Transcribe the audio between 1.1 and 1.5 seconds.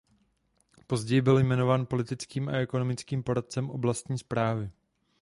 byl